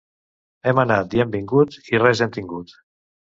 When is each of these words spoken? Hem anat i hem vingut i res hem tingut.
Hem 0.69 0.79
anat 0.83 1.13
i 1.17 1.21
hem 1.23 1.35
vingut 1.35 1.77
i 1.93 2.01
res 2.05 2.25
hem 2.27 2.35
tingut. 2.39 2.73